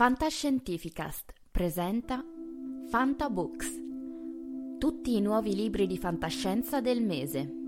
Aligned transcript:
Fantascientificast 0.00 1.34
presenta 1.50 2.24
Fantabooks, 2.88 3.68
tutti 4.78 5.14
i 5.14 5.20
nuovi 5.20 5.54
libri 5.54 5.86
di 5.86 5.98
fantascienza 5.98 6.80
del 6.80 7.02
mese. 7.02 7.59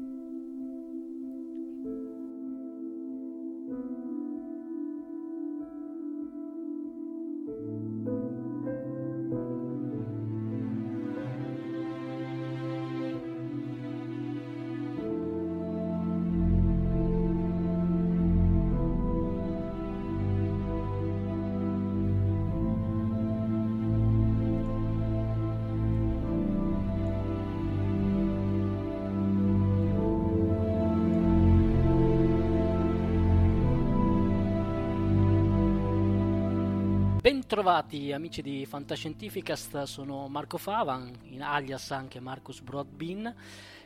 Bentrovati 37.52 38.12
amici 38.12 38.40
di 38.40 38.64
Fantascientificast, 38.64 39.82
sono 39.82 40.26
Marco 40.26 40.56
Fava, 40.56 41.06
in 41.24 41.42
alias 41.42 41.90
anche 41.90 42.18
Marcus 42.18 42.62
Broadbean 42.62 43.30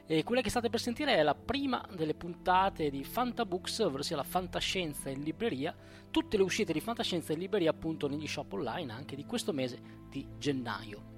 e 0.06 0.22
quella 0.22 0.40
che 0.40 0.50
state 0.50 0.70
per 0.70 0.78
sentire 0.78 1.16
è 1.16 1.22
la 1.24 1.34
prima 1.34 1.84
delle 1.92 2.14
puntate 2.14 2.90
di 2.90 3.02
Fantabooks, 3.02 3.80
ovvero 3.80 4.04
la 4.14 4.22
fantascienza 4.22 5.10
in 5.10 5.24
libreria, 5.24 5.74
tutte 6.12 6.36
le 6.36 6.44
uscite 6.44 6.72
di 6.72 6.80
fantascienza 6.80 7.32
in 7.32 7.40
libreria 7.40 7.70
appunto 7.70 8.06
negli 8.06 8.28
shop 8.28 8.52
online 8.52 8.92
anche 8.92 9.16
di 9.16 9.24
questo 9.24 9.52
mese 9.52 9.80
di 10.08 10.24
gennaio. 10.38 11.15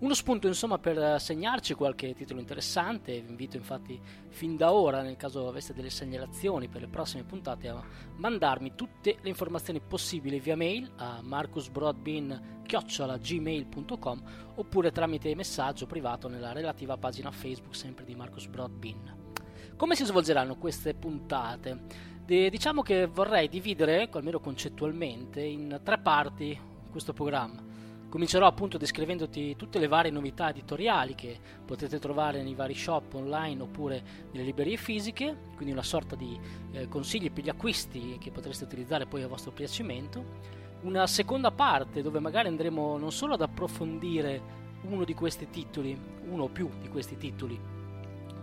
Uno 0.00 0.14
spunto 0.14 0.46
insomma 0.46 0.78
per 0.78 1.20
segnarci 1.20 1.74
qualche 1.74 2.14
titolo 2.14 2.40
interessante, 2.40 3.20
vi 3.20 3.28
invito 3.28 3.58
infatti 3.58 4.00
fin 4.28 4.56
da 4.56 4.72
ora, 4.72 5.02
nel 5.02 5.16
caso 5.16 5.46
aveste 5.46 5.74
delle 5.74 5.90
segnalazioni 5.90 6.68
per 6.68 6.80
le 6.80 6.88
prossime 6.88 7.24
puntate, 7.24 7.68
a 7.68 7.84
mandarmi 8.16 8.74
tutte 8.74 9.18
le 9.20 9.28
informazioni 9.28 9.78
possibili 9.78 10.40
via 10.40 10.56
mail 10.56 10.90
a 10.96 11.20
marcusbroadbean.gmail.com 11.22 14.22
oppure 14.54 14.90
tramite 14.90 15.34
messaggio 15.34 15.84
privato 15.84 16.28
nella 16.28 16.52
relativa 16.52 16.96
pagina 16.96 17.30
Facebook 17.30 17.76
sempre 17.76 18.06
di 18.06 18.14
Marcus 18.14 18.46
Broadbean. 18.46 19.34
Come 19.76 19.96
si 19.96 20.06
svolgeranno 20.06 20.56
queste 20.56 20.94
puntate? 20.94 21.78
De- 22.24 22.48
diciamo 22.48 22.80
che 22.80 23.04
vorrei 23.04 23.50
dividere, 23.50 24.08
almeno 24.10 24.40
concettualmente, 24.40 25.42
in 25.42 25.78
tre 25.84 25.98
parti 25.98 26.58
questo 26.90 27.12
programma. 27.12 27.68
Comincerò 28.10 28.44
appunto 28.44 28.76
descrivendoti 28.76 29.54
tutte 29.54 29.78
le 29.78 29.86
varie 29.86 30.10
novità 30.10 30.50
editoriali 30.50 31.14
che 31.14 31.38
potete 31.64 32.00
trovare 32.00 32.42
nei 32.42 32.56
vari 32.56 32.74
shop 32.74 33.14
online 33.14 33.62
oppure 33.62 34.02
nelle 34.32 34.44
librerie 34.44 34.76
fisiche, 34.76 35.36
quindi 35.54 35.70
una 35.70 35.84
sorta 35.84 36.16
di 36.16 36.36
eh, 36.72 36.88
consigli 36.88 37.30
per 37.30 37.44
gli 37.44 37.48
acquisti 37.48 38.18
che 38.18 38.32
potreste 38.32 38.64
utilizzare 38.64 39.06
poi 39.06 39.22
a 39.22 39.28
vostro 39.28 39.52
piacimento. 39.52 40.24
Una 40.80 41.06
seconda 41.06 41.52
parte 41.52 42.02
dove 42.02 42.18
magari 42.18 42.48
andremo 42.48 42.98
non 42.98 43.12
solo 43.12 43.34
ad 43.34 43.42
approfondire 43.42 44.42
uno 44.82 45.04
di 45.04 45.14
questi 45.14 45.48
titoli, 45.48 45.96
uno 46.28 46.42
o 46.44 46.48
più 46.48 46.68
di 46.80 46.88
questi 46.88 47.16
titoli, 47.16 47.56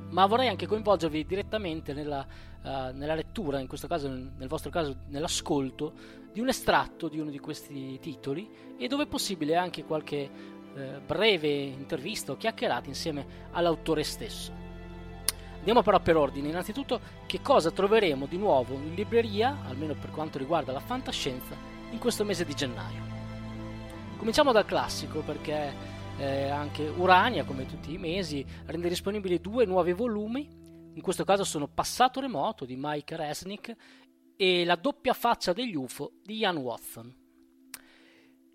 ma 0.10 0.26
vorrei 0.26 0.48
anche 0.48 0.68
coinvolgervi 0.68 1.26
direttamente 1.26 1.94
nella, 1.94 2.26
uh, 2.62 2.68
nella, 2.94 3.16
lettura, 3.16 3.60
in 3.60 3.68
questo 3.68 3.88
caso, 3.88 4.08
nel 4.08 4.48
vostro 4.48 4.70
caso 4.70 4.96
nell'ascolto, 5.08 5.94
di 6.32 6.40
un 6.40 6.48
estratto 6.48 7.08
di 7.08 7.20
uno 7.20 7.30
di 7.30 7.40
questi 7.40 8.00
titoli 8.00 8.50
e 8.78 8.88
dove 8.88 9.04
è 9.04 9.08
possibile 9.08 9.56
anche 9.56 9.84
qualche 9.84 10.30
uh, 10.74 11.02
breve 11.06 11.50
intervista 11.50 12.32
o 12.32 12.38
chiacchierata 12.38 12.88
insieme 12.88 13.26
all'autore 13.52 14.04
stesso. 14.04 14.66
Andiamo 15.58 15.82
però 15.82 16.00
per 16.00 16.16
ordine, 16.16 16.48
innanzitutto 16.48 17.02
che 17.26 17.42
cosa 17.42 17.72
troveremo 17.72 18.26
di 18.26 18.38
nuovo 18.38 18.76
in 18.76 18.94
libreria, 18.94 19.58
almeno 19.68 19.96
per 19.96 20.12
quanto 20.12 20.38
riguarda 20.38 20.72
la 20.72 20.80
fantascienza, 20.80 21.56
in 21.92 21.98
questo 22.00 22.24
mese 22.24 22.46
di 22.46 22.54
gennaio. 22.54 23.02
Cominciamo 24.16 24.54
dal 24.54 24.64
classico 24.64 25.20
perché 25.20 25.96
eh, 26.18 26.50
anche 26.50 26.88
Urania, 26.88 27.44
come 27.44 27.66
tutti 27.66 27.94
i 27.94 27.98
mesi, 27.98 28.46
rende 28.66 28.90
disponibili 28.90 29.40
due 29.40 29.66
nuovi 29.66 29.94
volumi, 29.94 30.48
in 30.94 31.02
questo 31.02 31.24
caso 31.24 31.44
sono 31.44 31.68
Passato 31.68 32.20
remoto 32.20 32.66
di 32.66 32.76
Mike 32.78 33.16
Resnick 33.16 33.76
e 34.36 34.66
La 34.66 34.76
doppia 34.76 35.14
faccia 35.14 35.54
degli 35.54 35.76
UFO 35.76 36.14
di 36.24 36.38
Ian 36.38 36.58
Watson. 36.58 37.16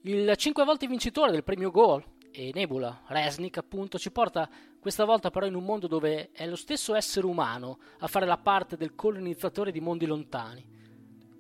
Il 0.03 0.35
cinque 0.37 0.65
volte 0.65 0.89
vincitore 0.89 1.31
del 1.31 1.45
premio 1.45 1.71
Goal 1.71 2.05
e 2.33 2.51
Nebula, 2.53 3.03
Resnick 3.07 3.59
appunto, 3.59 3.99
ci 3.99 4.11
porta 4.11 4.49
questa 4.81 5.05
volta 5.05 5.31
però 5.31 5.47
in 5.47 5.55
un 5.55 5.65
mondo 5.65 5.87
dove 5.87 6.31
è 6.33 6.47
lo 6.47 6.57
stesso 6.57 6.97
essere 6.97 7.27
umano 7.27 7.79
a 8.01 8.09
fare 8.09 8.27
la 8.27 8.39
parte 8.39 8.77
del 8.77 8.97
colonizzatore 8.97 9.71
di 9.71 9.81
mondi 9.81 10.07
lontani 10.07 10.73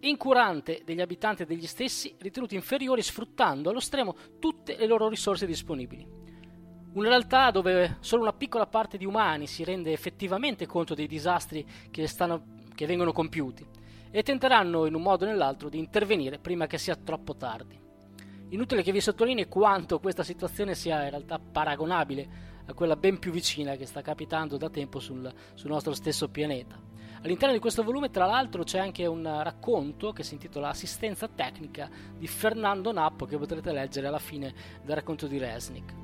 incurante 0.02 0.82
degli 0.84 1.00
abitanti 1.00 1.44
degli 1.44 1.66
stessi 1.66 2.14
ritenuti 2.18 2.54
inferiori 2.54 3.02
sfruttando 3.02 3.70
allo 3.70 3.80
stremo 3.80 4.14
tutte 4.38 4.76
le 4.76 4.86
loro 4.86 5.08
risorse 5.08 5.46
disponibili. 5.46 6.06
Una 6.94 7.08
realtà 7.08 7.50
dove 7.50 7.96
solo 8.00 8.22
una 8.22 8.32
piccola 8.32 8.66
parte 8.66 8.98
di 8.98 9.06
umani 9.06 9.46
si 9.46 9.64
rende 9.64 9.92
effettivamente 9.92 10.66
conto 10.66 10.94
dei 10.94 11.06
disastri 11.06 11.64
che, 11.90 12.06
stanno, 12.06 12.58
che 12.74 12.86
vengono 12.86 13.12
compiuti 13.12 13.66
e 14.10 14.22
tenteranno 14.22 14.84
in 14.84 14.94
un 14.94 15.02
modo 15.02 15.24
o 15.24 15.28
nell'altro 15.28 15.70
di 15.70 15.78
intervenire 15.78 16.38
prima 16.38 16.66
che 16.66 16.76
sia 16.76 16.96
troppo 16.96 17.34
tardi. 17.34 17.80
Inutile 18.50 18.82
che 18.82 18.92
vi 18.92 19.00
sottolinei 19.00 19.48
quanto 19.48 19.98
questa 20.00 20.22
situazione 20.22 20.74
sia 20.74 21.04
in 21.04 21.10
realtà 21.10 21.38
paragonabile 21.38 22.50
a 22.66 22.74
quella 22.74 22.96
ben 22.96 23.18
più 23.18 23.32
vicina 23.32 23.76
che 23.76 23.86
sta 23.86 24.02
capitando 24.02 24.58
da 24.58 24.68
tempo 24.68 25.00
sul, 25.00 25.32
sul 25.54 25.70
nostro 25.70 25.94
stesso 25.94 26.28
pianeta. 26.28 26.78
All'interno 27.22 27.54
di 27.54 27.60
questo 27.60 27.84
volume, 27.84 28.10
tra 28.10 28.26
l'altro, 28.26 28.64
c'è 28.64 28.80
anche 28.80 29.06
un 29.06 29.22
racconto 29.44 30.12
che 30.12 30.24
si 30.24 30.34
intitola 30.34 30.70
Assistenza 30.70 31.28
tecnica 31.28 31.88
di 32.18 32.26
Fernando 32.26 32.92
Nappo 32.92 33.26
che 33.26 33.38
potrete 33.38 33.72
leggere 33.72 34.08
alla 34.08 34.18
fine 34.18 34.52
del 34.82 34.96
racconto 34.96 35.28
di 35.28 35.38
Resnick. 35.38 35.94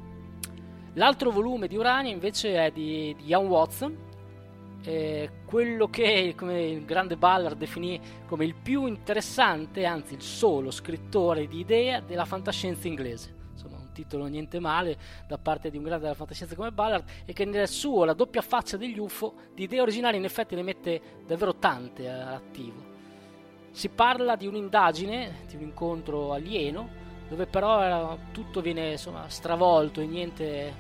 L'altro 0.95 1.31
volume 1.31 1.67
di 1.67 1.77
Urania 1.77 2.13
invece 2.13 2.67
è 2.67 2.71
di, 2.71 3.17
Ian 3.25 3.47
Watson, 3.47 3.97
eh, 4.85 5.31
quello 5.45 5.89
che 5.89 6.35
il 6.39 6.85
grande 6.85 7.17
Ballard 7.17 7.59
definì 7.59 8.01
come 8.27 8.45
il 8.45 8.55
più 8.55 8.87
interessante, 8.87 9.87
anzi 9.87 10.15
il 10.15 10.23
solo 10.23 10.71
scrittore 10.71 11.49
di 11.49 11.59
idee 11.59 12.05
della 12.07 12.27
fantascienza 12.27 12.87
inglese 12.87 13.38
titolo 13.99 14.27
niente 14.27 14.61
male 14.61 14.97
da 15.27 15.39
parte 15.39 15.71
di 15.71 15.77
un 15.77 15.83
grande 15.83 16.05
della 16.05 16.15
fantascienza 16.15 16.55
come 16.55 16.71
Ballard 16.71 17.05
e 17.25 17.33
che 17.33 17.45
nel 17.45 17.67
suo 17.67 18.05
La 18.05 18.13
doppia 18.13 18.43
faccia 18.43 18.77
degli 18.77 18.99
UFO 18.99 19.35
di 19.55 19.65
idee 19.65 19.81
originali 19.81 20.17
in 20.17 20.25
effetti 20.25 20.55
ne 20.55 20.63
mette 20.63 21.01
davvero 21.27 21.57
tante 21.57 22.05
eh, 22.05 22.09
all'attivo. 22.09 22.97
Si 23.71 23.89
parla 23.89 24.37
di 24.37 24.47
un'indagine, 24.47 25.45
di 25.49 25.57
un 25.57 25.63
incontro 25.63 26.33
alieno, 26.33 27.07
dove 27.29 27.47
però 27.47 28.15
eh, 28.15 28.19
tutto 28.33 28.61
viene 28.61 28.93
insomma, 28.93 29.29
stravolto 29.29 30.01
e 30.01 30.07
niente, 30.07 30.73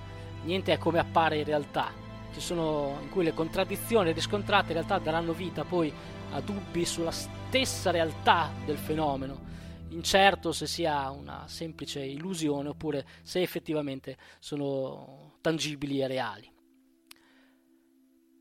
niente 0.44 0.72
è 0.72 0.78
come 0.78 1.00
appare 1.00 1.38
in 1.38 1.44
realtà. 1.44 1.90
Ci 2.32 2.40
sono 2.40 2.98
in 3.02 3.10
cui 3.10 3.24
le 3.24 3.34
contraddizioni 3.34 4.12
riscontrate 4.12 4.68
in 4.68 4.74
realtà 4.74 4.98
daranno 4.98 5.32
vita 5.32 5.64
poi 5.64 5.92
a 6.32 6.40
dubbi 6.40 6.84
sulla 6.84 7.10
stessa 7.10 7.90
realtà 7.90 8.50
del 8.64 8.76
fenomeno 8.76 9.47
incerto 9.90 10.52
se 10.52 10.66
sia 10.66 11.10
una 11.10 11.46
semplice 11.48 12.00
illusione 12.00 12.68
oppure 12.68 13.06
se 13.22 13.40
effettivamente 13.40 14.16
sono 14.38 15.38
tangibili 15.40 16.00
e 16.00 16.06
reali. 16.06 16.52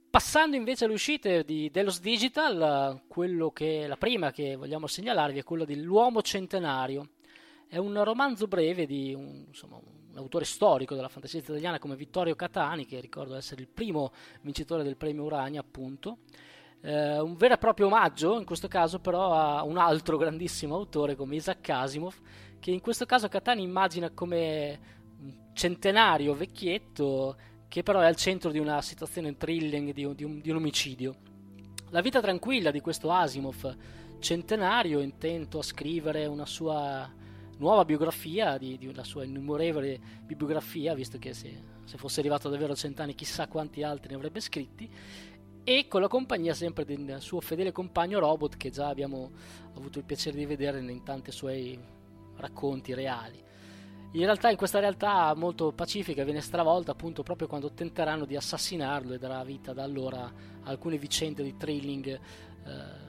Passando 0.10 0.56
invece 0.56 0.86
alle 0.86 0.94
uscite 0.94 1.44
di 1.44 1.70
Delos 1.70 2.00
Digital, 2.00 3.04
che, 3.54 3.86
la 3.88 3.98
prima 3.98 4.32
che 4.32 4.56
vogliamo 4.56 4.88
segnalarvi 4.88 5.40
è 5.40 5.44
quella 5.44 5.66
dell'Uomo 5.66 6.22
Centenario. 6.22 7.12
È 7.68 7.78
un 7.78 8.04
romanzo 8.04 8.48
breve 8.48 8.88
di 8.88 9.14
un, 9.14 9.46
insomma, 9.48 9.76
un 9.76 10.18
autore 10.18 10.46
storico 10.46 10.96
della 10.96 11.10
fantasia 11.10 11.40
italiana 11.40 11.78
come 11.78 11.96
Vittorio 11.96 12.36
Catani, 12.36 12.86
che 12.86 13.00
ricordo 13.00 13.36
essere 13.36 13.62
il 13.62 13.68
primo 13.68 14.12
vincitore 14.42 14.82
del 14.82 14.98
premio 14.98 15.24
Urania, 15.24 15.60
appunto. 15.60 16.20
Eh, 16.82 17.20
un 17.20 17.36
vero 17.36 17.56
e 17.56 17.58
proprio 17.58 17.88
omaggio, 17.88 18.38
in 18.38 18.46
questo 18.46 18.68
caso 18.68 19.00
però 19.00 19.34
a 19.34 19.64
un 19.64 19.78
altro 19.78 20.18
grandissimo 20.18 20.76
autore 20.76 21.16
come 21.16 21.36
Isaac 21.36 21.68
Asimov, 21.70 22.16
che 22.60 22.72
in 22.72 22.82
questo 22.82 23.06
caso 23.06 23.28
Catani 23.28 23.64
immagina 23.64 24.10
come 24.12 24.80
un 25.20 25.34
centenario 25.54 26.34
vecchietto 26.34 27.36
che 27.68 27.84
però 27.84 28.00
è 28.00 28.06
al 28.06 28.16
centro 28.16 28.52
di 28.52 28.60
una 28.60 28.82
situazione 28.82 29.36
thrilling, 29.36 29.92
di 29.92 30.06
un, 30.06 30.16
di, 30.16 30.24
un, 30.24 30.40
di 30.40 30.50
un, 30.50 30.56
omicidio. 30.58 31.16
La 31.90 32.02
vita 32.02 32.22
tranquilla 32.22 32.72
di 32.72 32.80
questo 32.80 33.12
Asimov 33.12 33.76
centenario, 34.20 35.00
intento 35.00 35.60
a 35.60 35.64
scrivere 35.64 36.26
una 36.26 36.46
sua 36.46 37.12
nuova 37.58 37.86
biografia, 37.86 38.58
di, 38.58 38.78
di 38.78 38.88
una 38.88 39.04
sua 39.04 39.24
innumerevole 39.24 40.00
bibliografia, 40.24 40.94
visto 40.94 41.18
che 41.18 41.34
se, 41.34 41.62
se 41.84 41.98
fosse 41.98 42.20
arrivato 42.20 42.50
davvero 42.50 42.74
a 42.74 42.76
cent'anni 42.76 43.16
chissà 43.16 43.48
quanti 43.48 43.84
altri 43.84 44.10
ne 44.10 44.16
avrebbe 44.16 44.40
scritti, 44.40 44.90
e 45.70 45.90
con 45.90 46.00
la 46.00 46.08
compagnia 46.08 46.54
sempre 46.54 46.86
del 46.86 47.18
suo 47.20 47.42
fedele 47.42 47.74
compagno 47.74 48.20
Robot 48.20 48.56
che 48.56 48.70
già 48.70 48.88
abbiamo 48.88 49.32
avuto 49.76 50.00
il 50.00 50.06
piacere 50.06 50.38
di 50.38 50.46
vedere 50.46 50.80
in 50.80 51.04
tanti 51.04 51.30
suoi 51.34 51.78
racconti 52.38 52.94
reali. 52.94 53.44
In 54.14 54.24
realtà 54.24 54.50
in 54.50 54.56
questa 54.56 54.80
realtà 54.80 55.36
molto 55.36 55.74
pacifica 55.74 56.24
viene 56.24 56.40
stravolta 56.40 56.94
appunto 56.94 57.22
proprio 57.22 57.50
quando 57.50 57.74
tenteranno 57.74 58.24
di 58.24 58.38
assassinarlo 58.38 59.12
e 59.12 59.18
darà 59.18 59.44
vita 59.44 59.74
da 59.74 59.84
allora 59.84 60.22
a 60.22 60.70
alcune 60.70 60.98
vicende 60.98 61.44
di 61.44 61.58
thrilling, 61.58 62.08
eh, 62.08 62.20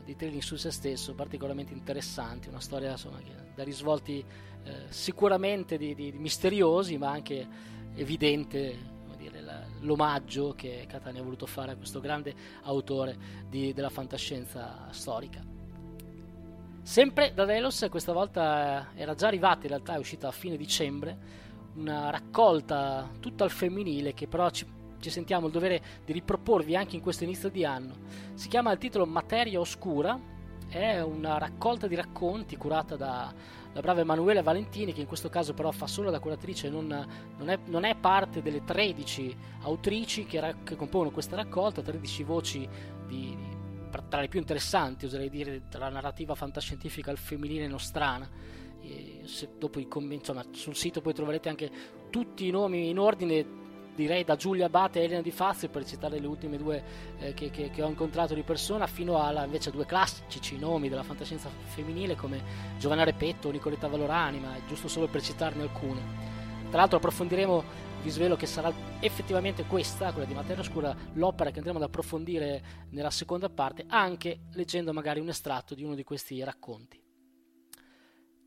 di 0.04 0.16
thrilling 0.16 0.42
su 0.42 0.56
se 0.56 0.72
stesso 0.72 1.14
particolarmente 1.14 1.72
interessanti, 1.72 2.48
una 2.48 2.58
storia 2.58 2.90
insomma, 2.90 3.20
da 3.54 3.62
risvolti 3.62 4.18
eh, 4.64 4.72
sicuramente 4.88 5.78
di, 5.78 5.94
di, 5.94 6.10
di, 6.10 6.18
misteriosi 6.18 6.98
ma 6.98 7.10
anche 7.10 7.46
evidente 7.94 8.96
l'omaggio 9.80 10.54
che 10.56 10.86
Catania 10.88 11.20
ha 11.20 11.24
voluto 11.24 11.46
fare 11.46 11.72
a 11.72 11.76
questo 11.76 12.00
grande 12.00 12.34
autore 12.62 13.16
di, 13.48 13.72
della 13.72 13.90
fantascienza 13.90 14.88
storica. 14.90 15.42
Sempre 16.82 17.34
da 17.34 17.44
Delos, 17.44 17.86
questa 17.90 18.12
volta 18.12 18.88
era 18.94 19.14
già 19.14 19.26
arrivata, 19.26 19.62
in 19.62 19.68
realtà 19.68 19.94
è 19.94 19.98
uscita 19.98 20.28
a 20.28 20.32
fine 20.32 20.56
dicembre, 20.56 21.16
una 21.74 22.10
raccolta 22.10 23.08
tutta 23.20 23.44
al 23.44 23.50
femminile 23.50 24.14
che 24.14 24.26
però 24.26 24.48
ci, 24.50 24.66
ci 24.98 25.10
sentiamo 25.10 25.46
il 25.46 25.52
dovere 25.52 25.82
di 26.04 26.12
riproporvi 26.12 26.74
anche 26.74 26.96
in 26.96 27.02
questo 27.02 27.24
inizio 27.24 27.50
di 27.50 27.64
anno. 27.64 27.94
Si 28.34 28.48
chiama 28.48 28.72
il 28.72 28.78
titolo 28.78 29.04
Materia 29.04 29.60
Oscura, 29.60 30.18
è 30.68 31.00
una 31.00 31.38
raccolta 31.38 31.86
di 31.86 31.94
racconti 31.94 32.56
curata 32.56 32.96
da 32.96 33.32
la 33.72 33.80
brava 33.80 34.00
Emanuele 34.00 34.42
Valentini, 34.42 34.92
che 34.92 35.02
in 35.02 35.06
questo 35.06 35.28
caso 35.28 35.54
però 35.54 35.70
fa 35.70 35.86
solo 35.86 36.10
da 36.10 36.18
curatrice, 36.18 36.68
non, 36.68 36.86
non, 37.36 37.48
è, 37.48 37.58
non 37.66 37.84
è, 37.84 37.94
parte 37.94 38.42
delle 38.42 38.64
13 38.64 39.36
autrici 39.62 40.24
che, 40.24 40.56
che, 40.64 40.74
compongono 40.74 41.12
questa 41.12 41.36
raccolta, 41.36 41.82
13 41.82 42.22
voci 42.24 42.68
di, 43.06 43.36
di 43.36 43.56
tra 44.08 44.20
le 44.20 44.28
più 44.28 44.40
interessanti, 44.40 45.06
oserei 45.06 45.30
dire, 45.30 45.62
tra 45.68 45.80
la 45.80 45.90
narrativa 45.90 46.34
fantascientifica 46.34 47.10
al 47.10 47.18
femminile 47.18 47.68
nostrana. 47.68 48.28
E 48.80 49.20
se 49.24 49.50
dopo 49.58 49.78
insomma, 49.78 50.44
sul 50.52 50.74
sito 50.74 51.00
poi 51.00 51.12
troverete 51.12 51.48
anche 51.48 51.70
tutti 52.10 52.46
i 52.46 52.50
nomi 52.50 52.88
in 52.88 52.98
ordine, 52.98 53.46
direi 53.98 54.22
da 54.22 54.36
Giulia 54.36 54.66
Abate 54.66 55.00
e 55.00 55.04
Elena 55.04 55.22
Di 55.22 55.32
Fazio, 55.32 55.68
per 55.68 55.84
citare 55.84 56.20
le 56.20 56.26
ultime 56.28 56.56
due 56.56 56.82
eh, 57.18 57.34
che, 57.34 57.50
che, 57.50 57.70
che, 57.70 57.82
ho 57.82 57.88
incontrato 57.88 58.32
di 58.32 58.42
persona, 58.42 58.86
fino 58.86 59.20
alla 59.20 59.44
invece 59.44 59.72
due 59.72 59.86
classici 59.86 60.56
nomi 60.56 60.88
della 60.88 61.02
fantascienza 61.02 61.50
femminile 61.64 62.14
come 62.14 62.40
Giovanna 62.78 63.02
Repetto 63.02 63.48
o 63.48 63.50
Nicoletta 63.50 63.88
Valorani, 63.88 64.38
ma 64.38 64.54
giusto 64.68 64.86
solo 64.86 65.08
per 65.08 65.20
citarne 65.20 65.62
alcune. 65.62 66.00
Tra 66.68 66.78
l'altro 66.78 66.98
approfondiremo 66.98 67.86
vi 68.00 68.10
svelo 68.10 68.36
che 68.36 68.46
sarà 68.46 68.72
effettivamente 69.00 69.64
questa, 69.64 70.12
quella 70.12 70.28
di 70.28 70.34
Materia 70.34 70.62
Oscura, 70.62 70.94
l'opera 71.14 71.50
che 71.50 71.58
andremo 71.58 71.78
ad 71.78 71.84
approfondire 71.84 72.62
nella 72.90 73.10
seconda 73.10 73.48
parte, 73.48 73.84
anche 73.88 74.42
leggendo 74.52 74.92
magari 74.92 75.18
un 75.18 75.28
estratto 75.28 75.74
di 75.74 75.82
uno 75.82 75.96
di 75.96 76.04
questi 76.04 76.40
racconti. 76.44 77.07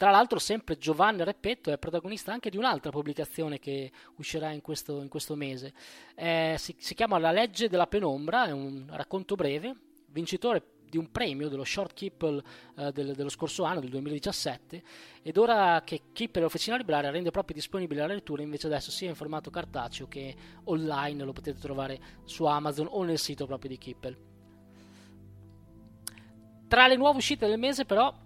Tra 0.02 0.10
l'altro, 0.10 0.40
sempre 0.40 0.80
Giovanni 0.80 1.24
Repetto 1.24 1.72
è 1.72 1.78
protagonista 1.78 2.34
anche 2.34 2.50
di 2.50 2.58
un'altra 2.58 2.90
pubblicazione 2.90 3.60
che 3.60 3.92
uscirà 4.16 4.50
in 4.50 4.62
questo, 4.62 5.00
in 5.00 5.10
questo 5.10 5.36
mese. 5.36 5.74
Eh, 6.16 6.56
si, 6.58 6.74
si 6.80 6.96
chiama 6.96 7.20
La 7.20 7.30
legge 7.30 7.70
della 7.70 7.86
penombra, 7.86 8.48
è 8.48 8.52
un 8.52 8.88
racconto 8.90 9.36
breve, 9.36 9.76
vincitore 10.08 10.64
di 10.90 10.98
un 10.98 11.12
premio 11.12 11.50
dello 11.50 11.64
Short 11.64 11.94
Keeper 11.94 12.44
eh, 12.78 12.92
del, 12.92 13.14
dello 13.14 13.30
scorso 13.30 13.62
anno, 13.64 13.80
del 13.80 13.92
2017, 13.92 14.84
ed 15.22 15.38
ora 15.38 15.84
che 15.86 16.02
Keeper 16.12 16.42
l'officina 16.42 16.78
libraria 16.78 17.12
rende 17.12 17.30
proprio 17.30 17.54
disponibile 17.54 18.02
la 18.02 18.08
lettura 18.08 18.42
invece 18.42 18.66
adesso 18.66 18.90
sia 18.90 19.08
in 19.08 19.14
formato 19.14 19.52
cartaceo 19.52 20.08
che 20.08 20.36
online, 20.64 21.24
lo 21.24 21.32
potete 21.32 21.60
trovare 21.60 22.00
su 22.24 22.46
Amazon 22.46 22.88
o 22.90 23.04
nel 23.04 23.20
sito 23.20 23.46
proprio 23.46 23.70
di 23.70 23.78
Keeper. 23.78 24.18
Tra 26.68 26.88
le 26.88 26.96
nuove 26.96 27.18
uscite 27.18 27.46
del 27.46 27.60
mese 27.60 27.86
però 27.86 28.21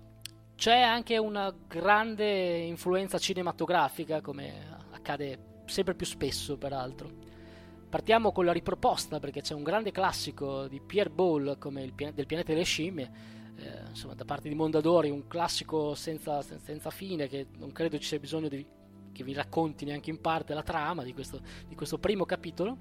c'è 0.56 0.80
anche 0.80 1.18
una 1.18 1.54
grande 1.68 2.58
influenza 2.60 3.18
cinematografica, 3.18 4.22
come 4.22 4.78
accade 4.92 5.62
sempre 5.66 5.96
più 5.96 6.06
spesso 6.06 6.58
peraltro. 6.58 7.24
Partiamo 7.90 8.32
con 8.32 8.46
la 8.46 8.52
riproposta 8.52 9.20
perché 9.20 9.42
c'è 9.42 9.54
un 9.54 9.64
grande 9.64 9.92
classico 9.92 10.68
di 10.68 10.82
Pierre 10.82 11.10
Ball 11.10 11.58
come 11.58 11.92
pian- 11.94 12.14
del 12.14 12.26
pianeta 12.26 12.52
delle 12.52 12.64
scimmie, 12.64 13.12
eh, 13.58 13.90
insomma 13.90 14.16
da 14.16 14.26
parte 14.26 14.50
di 14.50 14.56
Mondadori, 14.56 15.10
un 15.10 15.28
classico 15.28 15.94
senza, 15.94 16.42
senza 16.42 16.90
fine 16.90 17.28
che 17.28 17.48
non 17.58 17.72
credo 17.72 17.98
ci 17.98 18.08
sia 18.08 18.20
bisogno 18.20 18.48
di, 18.48 18.66
che 19.12 19.24
vi 19.24 19.34
racconti 19.34 19.86
neanche 19.86 20.10
in 20.10 20.20
parte 20.20 20.54
la 20.54 20.64
trama 20.64 21.04
di 21.04 21.14
questo, 21.14 21.40
di 21.68 21.76
questo 21.76 21.98
primo 21.98 22.26
capitolo. 22.26 22.78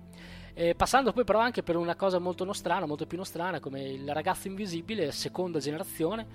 Eh, 0.55 0.75
passando 0.75 1.12
poi 1.12 1.25
però 1.25 1.41
anche 1.41 1.62
per 1.62 1.77
una 1.77 1.97
cosa 1.97 2.19
molto 2.19 2.44
nostrana, 2.44 2.87
molto 2.87 3.06
più 3.06 3.19
nostrana, 3.19 3.61
come 3.61 3.82
il 3.82 4.12
ragazzo 4.12 4.49
invisibile, 4.49 5.11
seconda 5.12 5.59
generazione, 5.59 6.27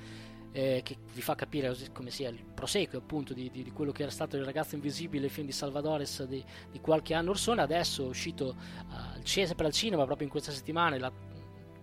eh, 0.51 0.81
che 0.83 0.97
vi 1.13 1.21
fa 1.21 1.35
capire 1.35 1.75
come 1.93 2.09
sia 2.09 2.29
il 2.29 2.43
proseguo 2.53 2.99
appunto 2.99 3.33
di, 3.33 3.49
di, 3.51 3.63
di, 3.63 3.71
quello 3.71 3.91
che 3.91 4.03
era 4.03 4.11
stato 4.11 4.35
il 4.37 4.43
ragazzo 4.43 4.75
invisibile, 4.75 5.25
il 5.25 5.31
film 5.31 5.45
di 5.45 5.51
Salvadores 5.51 6.25
di, 6.25 6.43
di 6.71 6.79
qualche 6.79 7.13
anno 7.13 7.31
or 7.31 7.59
adesso 7.59 8.05
è 8.05 8.07
uscito 8.07 8.55
uh, 8.87 9.19
sempre 9.23 9.65
al 9.65 9.73
cinema 9.73 10.05
proprio 10.05 10.25
in 10.25 10.31
questa 10.31 10.51
settimana 10.51 10.97
la 10.97 11.11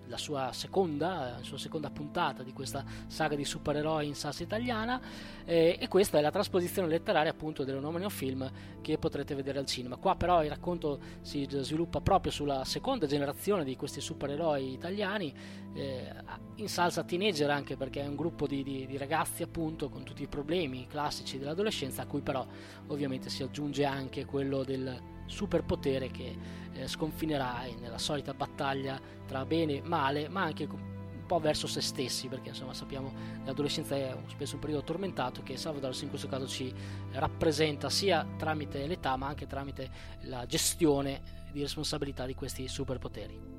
la 0.08 0.16
sua 0.16 0.52
seconda, 0.52 1.36
la 1.38 1.42
sua 1.42 1.58
seconda 1.58 1.90
puntata 1.90 2.42
di 2.42 2.52
questa 2.52 2.84
saga 3.06 3.34
di 3.34 3.44
supereroi 3.44 4.06
in 4.06 4.14
salsa 4.14 4.42
italiana 4.42 5.00
eh, 5.44 5.76
e 5.80 5.88
questa 5.88 6.18
è 6.18 6.20
la 6.20 6.30
trasposizione 6.30 6.88
letteraria 6.88 7.30
appunto 7.30 7.64
dell'omonimo 7.64 8.08
film 8.08 8.50
che 8.80 8.98
potrete 8.98 9.34
vedere 9.34 9.58
al 9.58 9.66
cinema. 9.66 9.96
Qua 9.96 10.16
però 10.16 10.42
il 10.42 10.50
racconto 10.50 10.98
si 11.20 11.46
sviluppa 11.50 12.00
proprio 12.00 12.32
sulla 12.32 12.64
seconda 12.64 13.06
generazione 13.06 13.64
di 13.64 13.76
questi 13.76 14.00
supereroi 14.00 14.72
italiani 14.72 15.34
eh, 15.74 16.12
in 16.56 16.68
salsa 16.68 17.04
teenager 17.04 17.50
anche 17.50 17.76
perché 17.76 18.02
è 18.02 18.06
un 18.06 18.16
gruppo 18.16 18.46
di, 18.46 18.62
di, 18.62 18.86
di 18.86 18.96
ragazzi 18.96 19.42
appunto 19.42 19.88
con 19.88 20.04
tutti 20.04 20.22
i 20.22 20.28
problemi 20.28 20.86
classici 20.86 21.38
dell'adolescenza 21.38 22.02
a 22.02 22.06
cui 22.06 22.20
però 22.20 22.46
ovviamente 22.88 23.28
si 23.28 23.42
aggiunge 23.42 23.84
anche 23.84 24.24
quello 24.24 24.64
del 24.64 25.14
superpotere 25.26 26.10
che 26.10 26.36
eh, 26.72 26.88
sconfinerà 26.88 27.62
nella 27.80 27.98
solita 27.98 28.34
battaglia 28.34 29.00
tra 29.26 29.44
bene 29.44 29.76
e 29.76 29.82
male, 29.82 30.28
ma 30.28 30.42
anche 30.42 30.64
un 30.64 31.24
po' 31.26 31.38
verso 31.38 31.66
se 31.66 31.80
stessi, 31.80 32.28
perché 32.28 32.50
insomma 32.50 32.72
sappiamo 32.72 33.08
che 33.08 33.14
l'adolescenza 33.44 33.96
è 33.96 34.16
spesso 34.28 34.54
un 34.54 34.60
periodo 34.60 34.84
tormentato 34.84 35.42
che 35.42 35.56
Salvador 35.56 35.94
in 36.00 36.08
questo 36.08 36.28
caso 36.28 36.46
ci 36.46 36.72
rappresenta 37.12 37.90
sia 37.90 38.26
tramite 38.36 38.86
l'età 38.86 39.16
ma 39.16 39.26
anche 39.26 39.46
tramite 39.46 39.90
la 40.22 40.46
gestione 40.46 41.44
di 41.50 41.60
responsabilità 41.60 42.26
di 42.26 42.34
questi 42.34 42.68
superpoteri. 42.68 43.54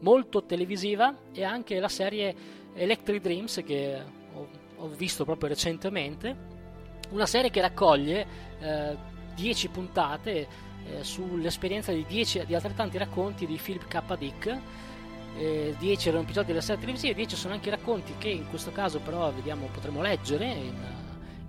Molto 0.00 0.44
televisiva 0.44 1.14
è 1.32 1.42
anche 1.42 1.78
la 1.78 1.88
serie 1.88 2.34
Electric 2.74 3.20
Dreams 3.20 3.62
che 3.64 4.02
ho, 4.34 4.48
ho 4.76 4.88
visto 4.88 5.24
proprio 5.24 5.48
recentemente, 5.48 6.56
una 7.10 7.26
serie 7.26 7.50
che 7.50 7.60
raccoglie 7.60 8.26
eh, 8.60 8.96
10 9.38 9.68
puntate 9.68 10.48
eh, 10.84 11.04
sull'esperienza 11.04 11.92
di, 11.92 12.04
10, 12.04 12.44
di 12.44 12.54
altrettanti 12.56 12.98
racconti 12.98 13.46
di 13.46 13.56
Philip 13.56 13.86
K. 13.86 14.16
Dick. 14.18 14.58
Eh, 15.36 15.76
10 15.78 16.08
erano 16.08 16.24
episodi 16.24 16.48
della 16.48 16.60
serie 16.60 16.80
televisiva, 16.80 17.14
10 17.14 17.36
sono 17.36 17.54
anche 17.54 17.70
racconti 17.70 18.14
che 18.18 18.28
in 18.28 18.48
questo 18.48 18.72
caso 18.72 18.98
però 18.98 19.30
vediamo 19.30 19.68
potremo 19.72 20.02
leggere 20.02 20.46
in, 20.46 20.74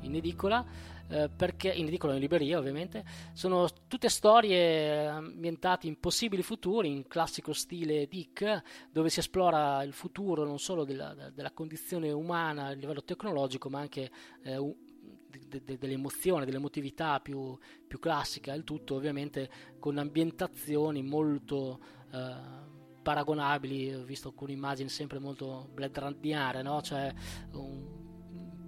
in 0.01 0.15
edicola 0.15 0.63
eh, 1.08 1.27
perché 1.36 1.72
in 1.72 1.88
edicola 1.88 2.13
in 2.13 2.19
libreria 2.19 2.60
ovviamente 2.60 3.03
sono 3.34 3.67
tutte 3.88 4.10
storie 4.10 5.08
ambientate 5.08 5.88
in 5.88 6.00
possibili 6.00 6.43
futuri 6.43 6.91
in 6.91 7.08
classico 7.08 7.51
stile 7.51 8.08
Dick 8.08 8.62
dove 8.91 9.10
si 9.10 9.17
esplora 9.17 9.81
il 9.81 9.93
futuro 9.93 10.46
non 10.46 10.60
solo 10.60 10.84
della, 10.84 11.15
della 11.34 11.51
condizione 11.51 12.12
umana 12.12 12.67
a 12.67 12.72
livello 12.74 13.03
tecnologico 13.03 13.69
ma 13.69 13.79
anche 13.79 14.12
eh, 14.43 14.58
de, 15.29 15.63
de, 15.63 15.77
dell'emozione, 15.77 16.45
dell'emotività 16.45 17.19
più, 17.19 17.57
più 17.88 18.00
classica, 18.00 18.53
il 18.53 18.63
tutto 18.63 18.95
ovviamente 18.95 19.50
con 19.79 19.98
ambientazioni 19.98 21.03
molto 21.03 21.79
eh, 22.12 22.77
paragonabili, 23.01 23.93
ho 23.93 24.03
visto 24.03 24.29
alcune 24.29 24.53
immagini 24.53 24.89
sempre 24.89 25.19
molto 25.19 25.69
Blade 25.74 26.00
Runniane, 26.00 26.62
no? 26.62 26.81
cioè 26.81 27.13
un, 27.53 27.98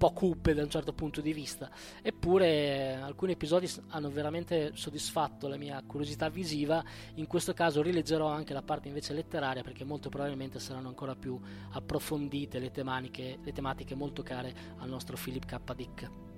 po' 0.01 0.13
cupe 0.13 0.55
da 0.55 0.63
un 0.63 0.69
certo 0.71 0.93
punto 0.93 1.21
di 1.21 1.31
vista. 1.31 1.69
Eppure 2.01 2.95
alcuni 2.95 3.33
episodi 3.33 3.69
hanno 3.89 4.09
veramente 4.09 4.71
soddisfatto 4.73 5.47
la 5.47 5.57
mia 5.57 5.83
curiosità 5.85 6.27
visiva. 6.27 6.83
In 7.15 7.27
questo 7.27 7.53
caso 7.53 7.83
rileggerò 7.83 8.25
anche 8.25 8.53
la 8.53 8.63
parte 8.63 8.87
invece 8.87 9.13
letteraria 9.13 9.61
perché 9.61 9.83
molto 9.83 10.09
probabilmente 10.09 10.59
saranno 10.59 10.87
ancora 10.87 11.13
più 11.13 11.39
approfondite 11.73 12.57
le 12.57 12.71
le 12.73 13.53
tematiche 13.53 13.93
molto 13.93 14.23
care 14.23 14.51
al 14.79 14.89
nostro 14.89 15.15
Philip 15.21 15.45
K. 15.45 15.75
Dick. 15.75 16.30